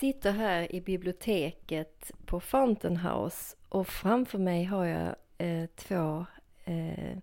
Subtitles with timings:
[0.00, 6.26] sitter här i biblioteket på Fountain House och framför mig har jag eh, två
[6.64, 7.18] eh,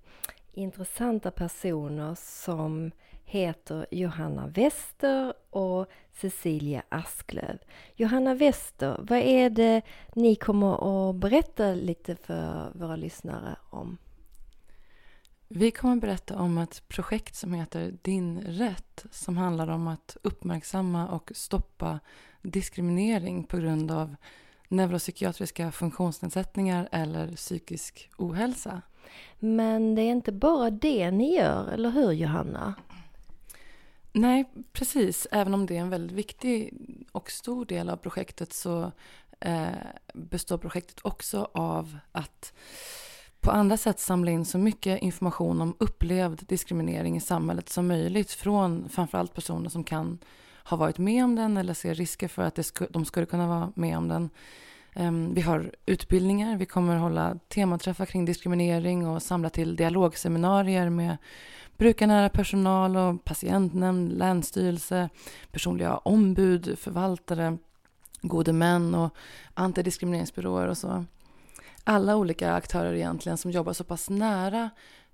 [0.53, 2.91] intressanta personer som
[3.25, 7.57] heter Johanna Wester och Cecilia Asklöv.
[7.95, 9.81] Johanna Wester, vad är det
[10.13, 13.97] ni kommer att berätta lite för våra lyssnare om?
[15.49, 20.17] Vi kommer att berätta om ett projekt som heter Din rätt som handlar om att
[20.21, 21.99] uppmärksamma och stoppa
[22.41, 24.15] diskriminering på grund av
[24.67, 28.81] neuropsykiatriska funktionsnedsättningar eller psykisk ohälsa.
[29.39, 32.73] Men det är inte bara det ni gör, eller hur Johanna?
[34.11, 35.27] Nej, precis.
[35.31, 36.73] Även om det är en väldigt viktig
[37.11, 38.91] och stor del av projektet så
[39.39, 39.67] eh,
[40.13, 42.53] består projektet också av att
[43.41, 48.31] på andra sätt samla in så mycket information om upplevd diskriminering i samhället som möjligt
[48.31, 50.19] från framförallt personer som kan
[50.63, 53.47] ha varit med om den eller ser risker för att det sku, de skulle kunna
[53.47, 54.29] vara med om den.
[54.93, 61.17] Ehm, vi har utbildningar, vi kommer hålla tematräffar kring diskriminering och samla till dialogseminarier med
[61.77, 65.09] brukarnära personal och patientnämnd, länsstyrelse,
[65.51, 67.57] personliga ombud, förvaltare,
[68.21, 69.13] gode män och
[69.53, 71.05] antidiskrimineringsbyråer och så.
[71.89, 74.69] Alla olika aktörer egentligen som jobbar så pass nära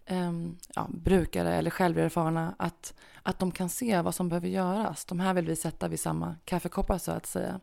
[0.06, 2.94] ehm, ja, brukare eller själverfarna att,
[3.24, 5.06] att de kan se vad som behöver göras.
[5.06, 7.60] De här vill vi sätta vid samma kaffekoppar så att säga.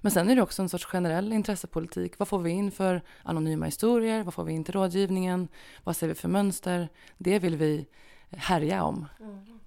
[0.00, 2.18] Men sen är det också en sorts generell intressepolitik.
[2.18, 4.22] Vad får vi in för anonyma historier?
[4.22, 5.48] Vad får vi in till rådgivningen?
[5.84, 6.88] Vad ser vi för mönster?
[7.18, 7.86] Det vill vi
[8.30, 9.06] härja om.
[9.20, 9.60] Mm.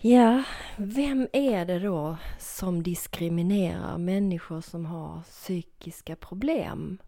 [0.00, 0.42] Ja,
[0.76, 6.98] vem är det då som diskriminerar människor som har psykiska problem?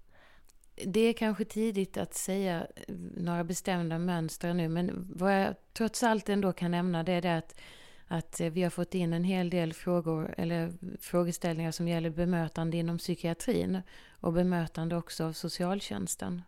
[0.87, 6.03] Det är kanske tidigt att säga eh, några bestämda mönster nu, men vad jag trots
[6.03, 7.61] allt ändå kan nämna det är det att,
[8.07, 12.77] att eh, vi har fått in en hel del frågor eller frågeställningar som gäller bemötande
[12.77, 16.43] inom psykiatrin och bemötande också av socialtjänsten.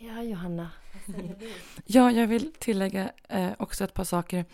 [0.00, 1.50] Ja, Johanna, vad säger du?
[1.84, 4.44] ja, jag vill tillägga eh, också ett par saker.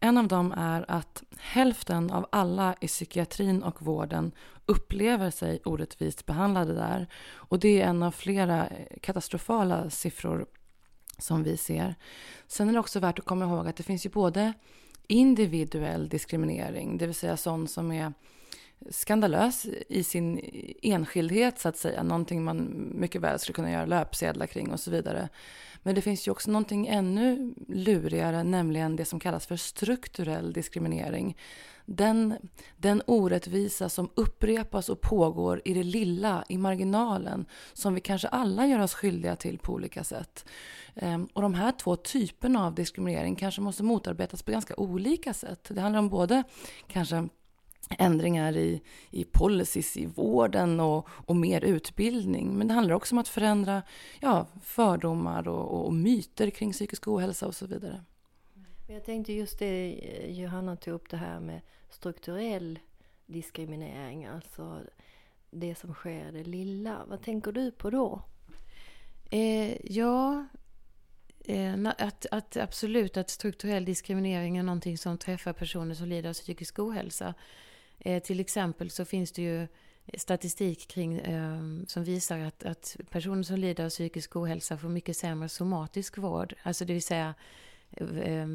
[0.00, 4.32] En av dem är att hälften av alla i psykiatrin och vården
[4.66, 7.06] upplever sig orättvist behandlade där.
[7.32, 10.46] Och det är en av flera eh, katastrofala siffror
[11.18, 11.94] som vi ser.
[12.46, 14.52] Sen är det också värt att komma ihåg att det finns ju både
[15.06, 18.12] individuell diskriminering, det vill säga sån som är
[18.90, 20.40] skandalös i sin
[20.82, 22.02] enskildhet så att säga.
[22.02, 25.28] Någonting man mycket väl skulle kunna göra löpsedlar kring och så vidare.
[25.82, 31.36] Men det finns ju också någonting ännu lurigare, nämligen det som kallas för strukturell diskriminering.
[31.86, 32.34] Den,
[32.76, 38.66] den orättvisa som upprepas och pågår i det lilla, i marginalen, som vi kanske alla
[38.66, 40.44] gör oss skyldiga till på olika sätt.
[40.94, 45.68] Ehm, och de här två typerna av diskriminering kanske måste motarbetas på ganska olika sätt.
[45.70, 46.42] Det handlar om både
[46.86, 47.28] kanske
[47.98, 52.58] ändringar i, i policies i vården och, och mer utbildning.
[52.58, 53.82] Men det handlar också om att förändra
[54.20, 58.04] ja, fördomar och, och myter kring psykisk ohälsa och så vidare.
[58.88, 61.60] Jag tänkte just det, Johanna tog upp det här med
[61.90, 62.78] strukturell
[63.26, 64.80] diskriminering, alltså
[65.50, 67.04] det som sker det lilla.
[67.08, 68.22] Vad tänker du på då?
[69.30, 70.46] Eh, ja,
[71.44, 76.34] eh, att, att absolut att strukturell diskriminering är någonting som träffar personer som lider av
[76.34, 77.34] psykisk ohälsa.
[78.04, 79.68] Eh, till exempel så finns det ju
[80.18, 85.16] statistik kring, eh, som visar att, att personer som lider av psykisk ohälsa får mycket
[85.16, 86.54] sämre somatisk vård.
[86.62, 87.34] Alltså det vill säga
[87.90, 88.46] eh,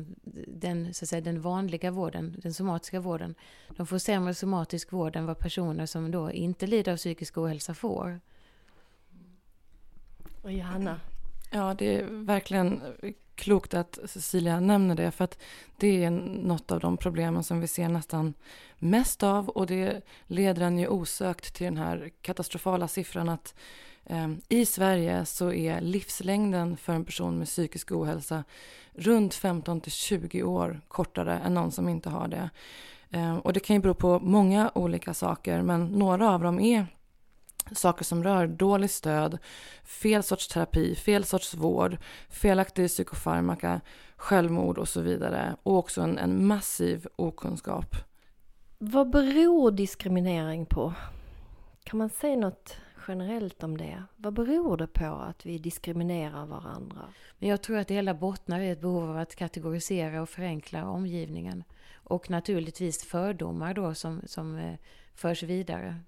[0.47, 3.35] den, så att säga, den vanliga vården, den somatiska vården.
[3.69, 7.73] De får sämre somatisk vård än vad personer som då inte lider av psykisk ohälsa
[7.73, 8.19] får.
[10.43, 10.99] Och Johanna?
[11.49, 12.81] Ja, det är verkligen
[13.37, 15.37] klokt att Cecilia nämner det för att
[15.77, 18.33] det är något av de problemen som vi ser nästan
[18.77, 23.55] mest av och det leder en ju osökt till den här katastrofala siffran att
[24.05, 28.43] eh, i Sverige så är livslängden för en person med psykisk ohälsa
[28.93, 32.49] runt 15 till 20 år kortare än någon som inte har det.
[33.09, 36.85] Eh, och det kan ju bero på många olika saker men några av dem är
[37.73, 39.37] saker som rör dåligt stöd,
[39.83, 41.97] fel sorts terapi, fel sorts vård,
[42.29, 43.81] felaktig psykofarmaka,
[44.15, 45.55] självmord och så vidare.
[45.63, 47.95] Och också en, en massiv okunskap.
[48.77, 50.93] Vad beror diskriminering på?
[51.83, 52.77] Kan man säga något
[53.07, 54.03] generellt om det?
[54.15, 57.01] Vad beror det på att vi diskriminerar varandra?
[57.39, 60.89] Men jag tror att det hela bottnar i ett behov av att kategorisera och förenkla
[60.89, 61.63] omgivningen.
[61.93, 64.75] Och naturligtvis fördomar då som, som eh,
[65.15, 65.99] förs vidare.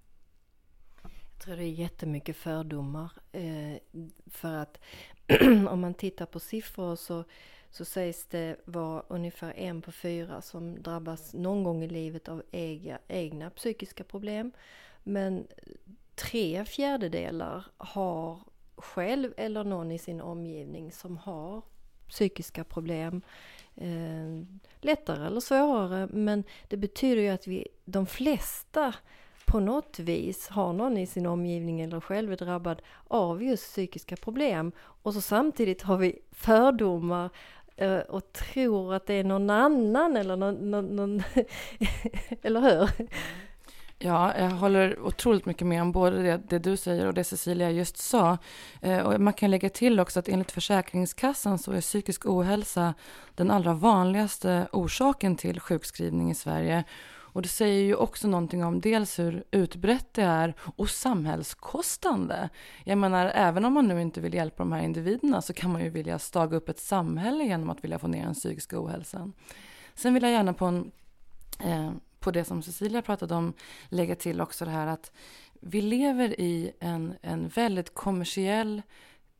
[1.39, 3.11] Jag tror det är jättemycket fördomar.
[3.31, 3.77] Eh,
[4.27, 4.79] för att
[5.69, 7.23] om man tittar på siffror så,
[7.69, 12.43] så sägs det vara ungefär en på fyra som drabbas någon gång i livet av
[12.51, 14.51] egna, egna psykiska problem.
[15.03, 15.47] Men
[16.15, 18.39] tre fjärdedelar har
[18.75, 21.61] själv eller någon i sin omgivning som har
[22.09, 23.21] psykiska problem.
[23.75, 28.93] Eh, lättare eller svårare men det betyder ju att vi, de flesta
[29.49, 34.15] på något vis har någon i sin omgivning eller själv är drabbad av just psykiska
[34.15, 34.71] problem.
[34.79, 37.29] Och så samtidigt har vi fördomar
[37.75, 41.23] eh, och tror att det är någon annan eller någon, någon, någon
[42.41, 42.89] eller hur?
[44.01, 47.71] Ja, jag håller otroligt mycket med om både det, det, du säger och det Cecilia
[47.71, 48.37] just sa.
[48.81, 52.93] Eh, och man kan lägga till också att enligt Försäkringskassan så är psykisk ohälsa
[53.35, 56.83] den allra vanligaste orsaken till sjukskrivning i Sverige.
[57.39, 62.49] Och det säger ju också någonting om dels hur utbrett det är och samhällskostande.
[62.83, 65.83] Jag menar, även om man nu inte vill hjälpa de här individerna så kan man
[65.83, 69.33] ju vilja staga upp ett samhälle genom att vilja få ner den psykiska ohälsan.
[69.95, 70.91] Sen vill jag gärna på en
[71.59, 73.53] eh, på det som Cecilia pratade om
[73.89, 75.11] lägga till också det här att
[75.61, 78.81] vi lever i en, en väldigt kommersiell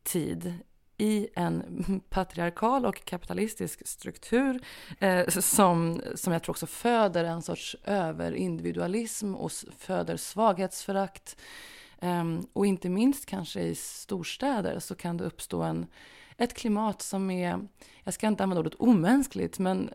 [0.04, 0.54] tid
[1.00, 4.62] i en patriarkal och kapitalistisk struktur
[5.00, 11.38] eh, som, som jag tror också föder en sorts överindividualism och föder svaghetsförakt.
[12.00, 12.24] Eh,
[12.54, 15.88] och inte minst kanske i storstäder så kan det uppstå en,
[16.38, 17.68] ett klimat som är,
[18.04, 19.90] jag ska inte använda ordet omänskligt, men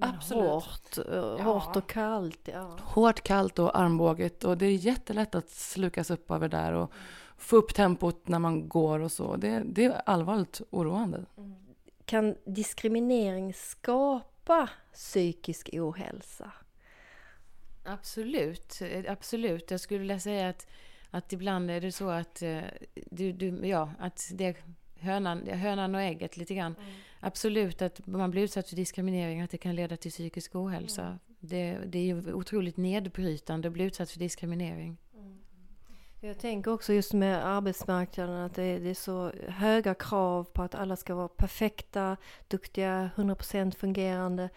[0.00, 0.44] Absolut.
[0.44, 2.48] Hårt, eh, hårt och kallt.
[2.52, 2.76] Ja.
[2.82, 4.44] Hårt, kallt och armbåget.
[4.44, 6.92] Och det är jättelätt att slukas upp av det där och
[7.40, 9.36] få upp tempot när man går och så.
[9.36, 11.24] Det, det är allvarligt oroande.
[11.36, 11.54] Mm.
[12.04, 16.52] Kan diskriminering skapa psykisk ohälsa?
[17.84, 18.78] Absolut,
[19.08, 19.70] absolut.
[19.70, 20.66] Jag skulle vilja säga att,
[21.10, 22.60] att ibland är det så att, eh,
[23.10, 24.56] du, du, ja, att det
[24.98, 26.74] hönan, hönan och ägget lite grann.
[26.78, 26.90] Mm.
[27.20, 31.06] Absolut att man blir utsatt för diskriminering, att det kan leda till psykisk ohälsa.
[31.06, 31.18] Mm.
[31.40, 34.96] Det, det är ju otroligt nedbrytande att bli utsatt för diskriminering.
[36.22, 40.62] Jag tänker också just med arbetsmarknaden att det är, det är, så höga krav på
[40.62, 42.16] att alla ska vara perfekta,
[42.48, 44.48] duktiga, 100% fungerande.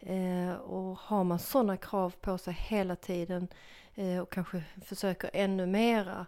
[0.00, 3.48] Eh, och har man sådana krav på sig hela tiden
[3.94, 6.26] eh, och kanske försöker ännu mera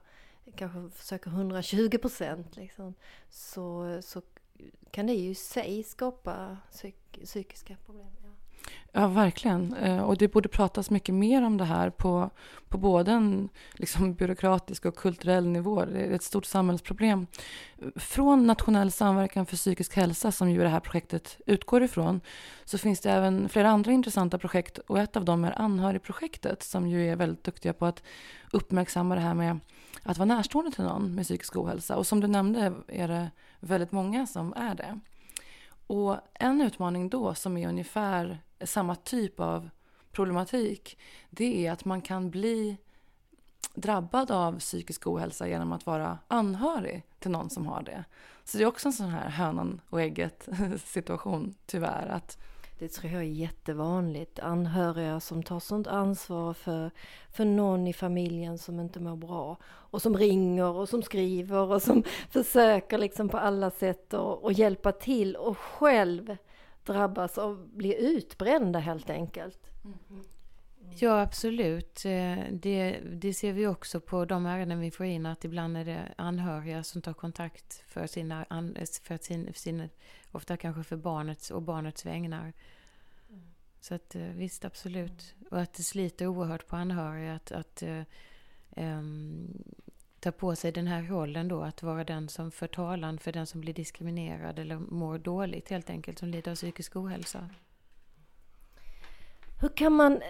[0.57, 2.95] kanske försöker 120% liksom,
[3.31, 4.23] så, så
[4.91, 8.22] kan det ju i sig skapa psyk psykiska problem.
[8.93, 9.09] Ja.
[9.09, 9.75] Verkligen.
[9.75, 12.31] Eh, och det borde pratas mycket mer om det här på,
[12.69, 15.85] på både en liksom, byråkratisk och kulturell nivå.
[15.85, 17.27] Det är ett stort samhällsproblem.
[17.97, 22.21] Från Nationell samverkan för psykisk hälsa, som ju det här projektet utgår ifrån,
[22.65, 24.79] så finns det även flera andra intressanta projekt.
[24.79, 28.03] Och ett av dem är Anhörigprojektet, som ju är väldigt duktiga på att
[28.53, 29.59] uppmärksamma det här med
[30.03, 31.97] att vara närstående till någon med psykisk ohälsa.
[31.97, 33.31] Och som du nämnde är det
[33.61, 35.01] väldigt många som är det.
[35.87, 39.71] Och en utmaning då som är ungefär samma typ av
[40.13, 40.99] problematik
[41.31, 42.77] det är att man kan bli
[43.75, 48.05] drabbad av psykisk ohälsa genom att vara anhörig till någon som har det.
[48.45, 50.49] Så det är också en sån här hönan och ägget
[50.85, 52.07] situation tyvärr.
[52.07, 52.39] Att
[52.79, 54.39] det tror jag är jättevanligt.
[54.39, 56.91] Anhöriga som tar sånt ansvar för,
[57.31, 59.57] för någon i familjen som inte mår bra.
[59.65, 64.93] Och som ringer och som skriver och som försöker liksom på alla sätt att hjälpa
[64.93, 66.37] till och själv
[66.85, 69.71] drabbas av, blir utbrända helt enkelt.
[69.85, 70.25] Mm.
[70.99, 72.05] Ja, absolut.
[72.05, 75.85] Eh, det, det ser vi också på de ärenden vi får in att ibland är
[75.85, 78.47] det anhöriga som tar kontakt för sina,
[79.03, 79.89] för sin, för sin
[80.33, 82.53] ofta kanske för barnets och barnets vägnar.
[83.29, 83.43] Mm.
[83.81, 85.35] Så att eh, visst, absolut.
[85.51, 87.83] Och att det sliter oerhört på anhöriga att, att
[88.77, 89.65] um,
[90.23, 93.47] ta på sig den här rollen då, att vara den som för talan för den
[93.47, 97.49] som blir diskriminerad eller mår dåligt helt enkelt, som lider av psykisk ohälsa.
[99.61, 100.23] Hur kan man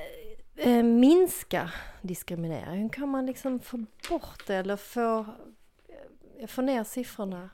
[0.56, 1.72] eh, eh minska
[2.02, 2.82] diskriminering?
[2.82, 5.26] Hur kan man liksom få bort det eller få,
[6.38, 7.50] eh, få ner siffrorna?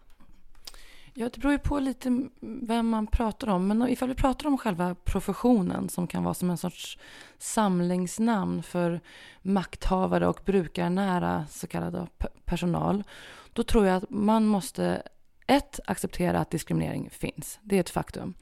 [1.21, 3.67] Ja, det beror ju på lite vem man pratar om.
[3.67, 6.99] Men ifall vi pratar om själva professionen som kan vara som en sorts
[7.39, 9.01] samlingsnamn för
[9.43, 12.09] makthavare och brukarnära så kallad
[12.45, 13.05] personal.
[13.53, 15.03] Då tror jag att man måste
[15.47, 17.59] ett, acceptera att diskriminering finns.
[17.63, 18.35] Det är ett faktum.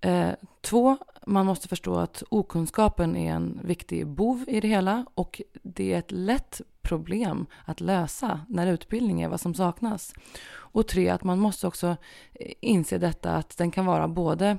[0.00, 0.96] Eh, två,
[1.26, 5.98] man måste förstå att okunskapen är en viktig bov i det hela och det är
[5.98, 10.14] ett lätt problem att lösa när utbildning är vad som saknas.
[10.50, 11.96] Och tre, att man måste också
[12.32, 14.58] eh, inse detta att den kan vara både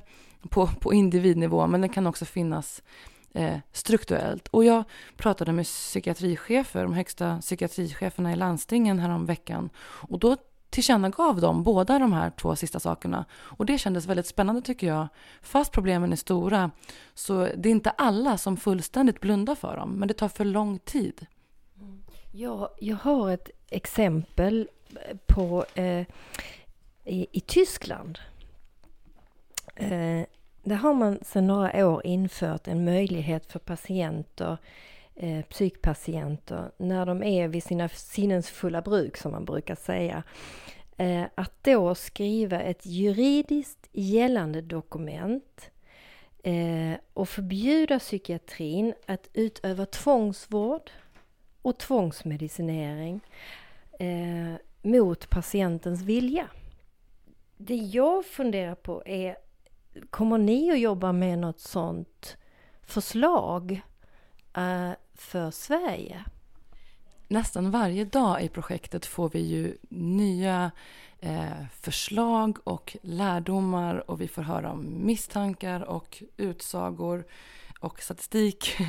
[0.50, 2.84] på, på individnivå men den kan också finnas
[3.34, 4.48] eh, strukturellt.
[4.48, 4.84] Och jag
[5.18, 9.70] pratade med psykiatrichefer, de högsta psykiatricheferna i landstingen härom veckan
[10.10, 10.38] och då
[10.70, 13.26] tillkännagav de båda de här två sista sakerna.
[13.32, 15.08] Och det kändes väldigt spännande tycker jag.
[15.42, 16.72] Fast problemen är stora
[17.14, 20.80] så det är inte alla som fullständigt blundar för dem, men det tar för lång
[20.80, 21.26] tid.
[22.32, 26.06] Jag, jag har ett exempel eh, på eh,
[27.06, 28.20] i, i, Tyskland.
[29.76, 30.22] Eh,
[30.64, 34.58] där har man sedan några år infört en möjlighet för patienter,
[35.16, 40.24] eh, psykpatienter, när de är vid sina sinnens fulla bruk som man brukar säga,
[40.98, 45.72] eh, att då skriva ett juridiskt gällande dokument
[46.44, 50.92] eh, och förbjuda psykiatrin att utöva tvångsvård
[51.62, 53.22] och tvångsmedicinering
[54.00, 56.48] eh, mot patientens vilja.
[57.58, 59.38] Det jag funderar på är,
[60.10, 62.38] kommer ni att jobba med något sånt
[62.82, 63.82] förslag
[64.54, 66.24] eh, för Sverige?
[67.28, 70.72] Nästan varje dag i projektet får vi ju nya
[71.20, 77.26] eh, förslag och lärdomar och vi får höra om misstankar och utsagor
[77.80, 78.78] och statistik.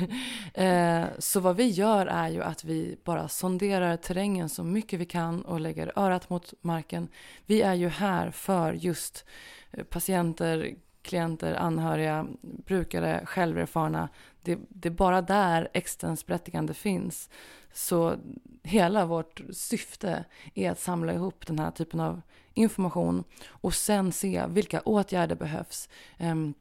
[0.53, 5.05] Eh, så vad vi gör är ju att vi bara sonderar terrängen så mycket vi
[5.05, 7.07] kan och lägger örat mot marken.
[7.45, 9.25] Vi är ju här för just
[9.71, 14.09] eh, patienter, klienter, anhöriga, brukare, själverfarna.
[14.41, 17.29] Det, det är bara där existensberättigande finns.
[17.73, 18.15] Så
[18.63, 22.21] hela vårt syfte är att samla ihop den här typen av
[22.53, 25.89] information och sen se vilka åtgärder behövs.
[26.19, 26.53] Um,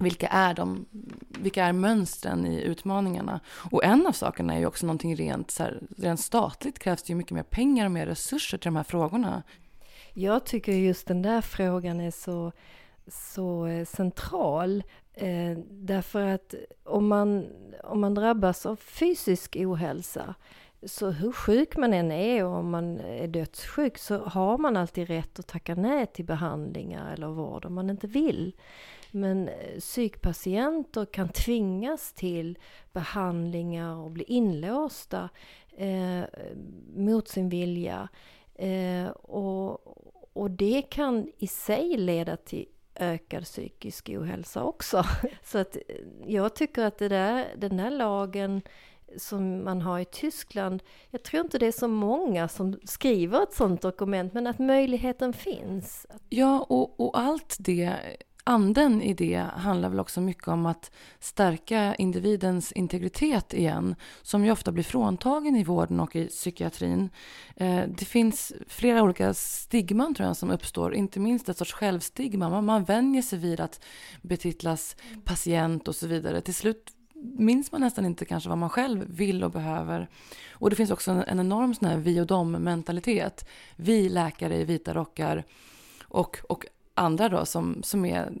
[0.00, 0.86] vilka är, de,
[1.28, 3.40] vilka är mönstren i utmaningarna?
[3.70, 7.10] Och en av sakerna är ju också någonting rent, så här, rent statligt krävs det
[7.10, 9.42] ju mycket mer pengar och mer resurser till de här frågorna.
[10.14, 12.52] Jag tycker just den där frågan är så,
[13.06, 14.82] så eh, central.
[15.14, 16.54] Eh, därför att
[16.84, 17.46] om man,
[17.84, 20.34] om man drabbas av fysisk ohälsa
[20.82, 25.08] så hur sjuk man än är och om man är dödssjuk så har man alltid
[25.08, 28.52] rätt att tacka nej till behandlingar eller vård om man inte vill.
[29.10, 32.58] Men eh, psykpatienter kan tvingas till
[32.92, 35.28] behandlingar och bli inlåsta
[35.76, 36.22] eh,
[36.96, 38.08] mot sin vilja.
[38.54, 39.80] Eh, och,
[40.32, 45.04] och det kan i sig leda till ökad psykisk ohälsa också.
[45.44, 45.82] Så att eh,
[46.26, 48.62] jag tycker att det där, den där lagen
[49.16, 50.82] som man har i Tyskland.
[51.10, 55.32] Jag tror inte det är så många som skriver ett sådant dokument, men att möjligheten
[55.32, 56.06] finns.
[56.28, 57.96] Ja, och, och allt det
[58.44, 64.50] anden i det handlar väl också mycket om att stärka individens integritet igen, som ju
[64.50, 67.10] ofta blir fråntagen i vården och i psykiatrin.
[67.56, 72.60] Eh, det finns flera olika stigman tror jag som uppstår, inte minst ett sorts självstigma.
[72.60, 73.84] Man vänjer sig vid att
[74.22, 76.40] betitlas patient och så vidare.
[76.40, 76.92] Till slut
[77.22, 80.08] minns man nästan inte kanske vad man själv vill och behöver.
[80.52, 83.48] Och det finns också en, en enorm sån här vi och dem-mentalitet.
[83.76, 85.44] Vi läkare i vita rockar
[86.02, 86.66] och, och
[87.00, 88.32] andra då som, som är,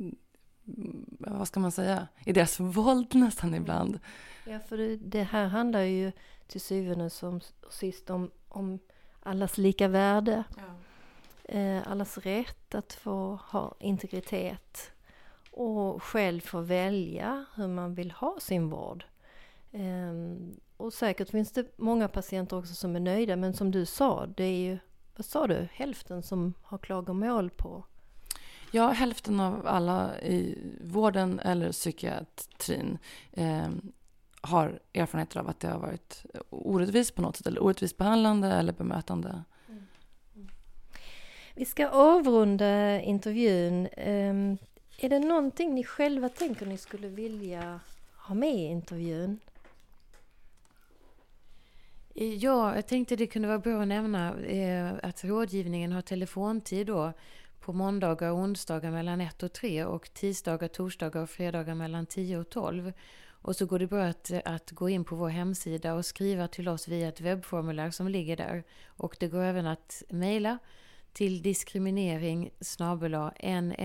[1.18, 4.00] vad ska man säga, i deras våld nästan ibland.
[4.46, 6.12] Ja, för det, här handlar ju
[6.46, 8.78] till syvende och sist om, om
[9.22, 10.44] allas lika värde.
[10.56, 10.74] Ja.
[11.54, 14.92] Eh, allas rätt att få ha integritet
[15.50, 19.04] och själv få välja hur man vill ha sin vård.
[19.72, 24.26] Um, och säkert finns det många patienter också som är nöjda men som du sa,
[24.26, 24.78] det är ju,
[25.16, 27.84] vad sa du, hälften som har klagomål på
[28.72, 32.98] Ja, hälften av alla i vården eller psykiatrin
[33.32, 33.68] eh,
[34.40, 38.72] har erfarenheter av att det har varit orättvist på något sätt, eller orättvist behandlande eller
[38.72, 39.42] bemötande.
[39.68, 39.82] Mm.
[40.36, 40.48] Mm.
[41.54, 43.88] Vi ska avrunda intervjun.
[44.06, 44.58] Um,
[44.98, 47.80] är det någonting ni själva tänker ni skulle vilja
[48.16, 49.40] ha med i intervjun?
[52.14, 57.12] Ja, jag tänkte det kunde vara bra att nämna eh, att rådgivningen har telefontid då
[57.60, 62.38] på måndagar och onsdagar mellan 1 och 3 och tisdagar, torsdagar och fredagar mellan 10
[62.38, 62.92] och 12.
[63.42, 66.68] Och så går det bra att, att gå in på vår hemsida och skriva till
[66.68, 68.64] oss via ett webbformulär som ligger där.
[68.86, 70.58] Och det går även att mejla
[71.12, 72.50] till diskriminering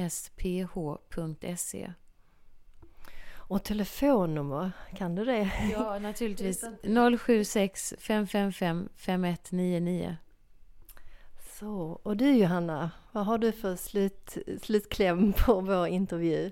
[0.08, 1.94] nsph.se.
[3.48, 5.52] Och telefonnummer, kan du det?
[5.72, 6.66] Ja, naturligtvis.
[7.20, 10.18] 076 555 5199.
[11.60, 16.52] Så, och du Johanna, vad har du för slut, slutkläm på vår intervju?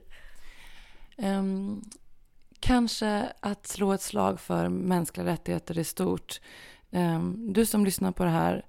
[1.17, 1.81] Um,
[2.59, 6.41] kanske att slå ett slag för mänskliga rättigheter i stort.
[6.91, 8.65] Um, du som lyssnar på det här,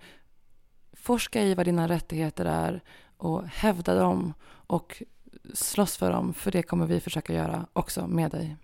[0.93, 2.83] forska i vad dina rättigheter är
[3.17, 4.35] och hävda dem
[4.67, 5.03] och
[5.55, 8.57] slåss för dem, för det kommer vi försöka göra också med dig.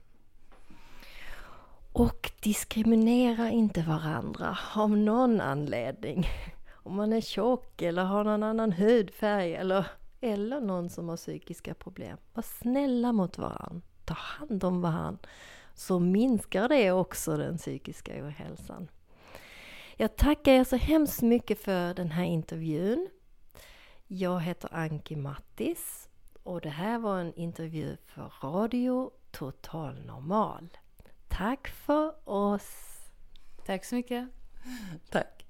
[1.93, 6.27] Och diskriminera inte varandra av någon anledning.
[6.83, 9.87] Om man är tjock eller har någon annan hudfärg eller,
[10.21, 12.19] eller någon som har psykiska problem.
[12.35, 13.81] Var snälla mot varandra.
[14.05, 15.29] Ta hand om varandra.
[15.75, 18.89] Så minskar det också den psykiska ohälsan.
[19.97, 23.09] Jag tackar er så hemskt mycket för den här intervjun.
[24.07, 26.09] Jag heter Anki Mattis
[26.43, 30.69] och det här var en intervju för Radio Total Normal.
[31.29, 33.01] Tack för oss!
[33.67, 34.29] Tack så mycket.
[35.11, 35.47] Tack.